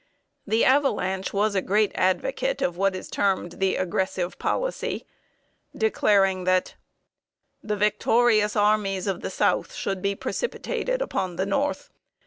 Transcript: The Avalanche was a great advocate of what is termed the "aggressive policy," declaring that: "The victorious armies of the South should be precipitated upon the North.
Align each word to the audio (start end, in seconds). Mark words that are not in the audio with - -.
The 0.47 0.65
Avalanche 0.65 1.31
was 1.31 1.53
a 1.53 1.61
great 1.61 1.91
advocate 1.93 2.63
of 2.63 2.75
what 2.75 2.95
is 2.95 3.07
termed 3.07 3.51
the 3.59 3.75
"aggressive 3.75 4.39
policy," 4.39 5.05
declaring 5.77 6.45
that: 6.45 6.73
"The 7.63 7.77
victorious 7.77 8.55
armies 8.55 9.05
of 9.05 9.21
the 9.21 9.29
South 9.29 9.75
should 9.75 10.01
be 10.01 10.15
precipitated 10.15 11.03
upon 11.03 11.35
the 11.35 11.45
North. 11.45 11.91